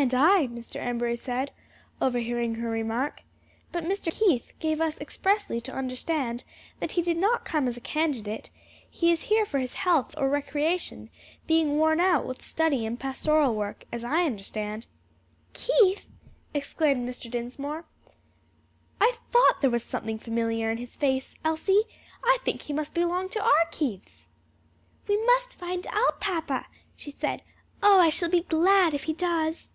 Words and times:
"And 0.00 0.14
I," 0.14 0.46
Mr. 0.46 0.76
Embury 0.76 1.16
said, 1.16 1.50
overhearing 2.00 2.54
her 2.54 2.70
remark. 2.70 3.22
"But 3.72 3.82
Mr. 3.82 4.12
Keith 4.16 4.52
gave 4.60 4.80
us 4.80 4.96
expressly 5.00 5.60
to 5.62 5.72
understand 5.74 6.44
that 6.78 6.92
he 6.92 7.02
did 7.02 7.16
not 7.16 7.44
come 7.44 7.66
as 7.66 7.76
a 7.76 7.80
candidate; 7.80 8.48
he 8.88 9.10
is 9.10 9.22
here 9.22 9.44
for 9.44 9.58
his 9.58 9.72
health 9.74 10.14
or 10.16 10.28
recreation, 10.30 11.10
being 11.48 11.78
worn 11.78 11.98
out 11.98 12.24
with 12.26 12.42
study 12.44 12.86
and 12.86 13.00
pastoral 13.00 13.56
work, 13.56 13.86
as 13.90 14.04
I 14.04 14.22
understand." 14.24 14.86
"Keith?" 15.52 16.06
exclaimed 16.54 17.06
Mr. 17.08 17.28
Dinsmore. 17.28 17.84
"I 19.00 19.16
thought 19.32 19.60
there 19.60 19.68
was 19.68 19.82
something 19.82 20.20
familiar 20.20 20.70
in 20.70 20.78
his 20.78 20.94
face. 20.94 21.34
Elsie, 21.44 21.82
I 22.22 22.38
think 22.44 22.62
he 22.62 22.72
must 22.72 22.94
belong 22.94 23.30
to 23.30 23.42
our 23.42 23.66
Keiths." 23.72 24.28
"We 25.08 25.16
must 25.26 25.58
find 25.58 25.88
out, 25.90 26.20
papa," 26.20 26.66
she 26.94 27.10
said. 27.10 27.42
"Oh, 27.82 27.98
I 27.98 28.10
shall 28.10 28.30
be 28.30 28.42
glad 28.44 28.94
if 28.94 29.02
he 29.02 29.12
does!" 29.12 29.72